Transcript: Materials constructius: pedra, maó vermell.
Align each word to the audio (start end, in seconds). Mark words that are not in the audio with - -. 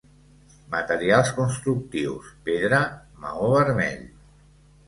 Materials 0.75 1.29
constructius: 1.41 2.31
pedra, 2.49 2.81
maó 3.27 3.53
vermell. 3.59 4.05